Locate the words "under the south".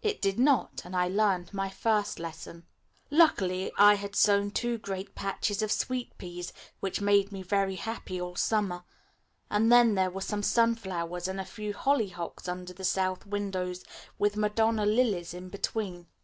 12.46-13.26